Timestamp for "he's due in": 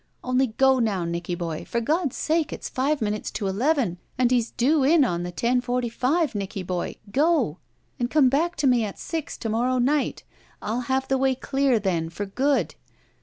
4.31-5.05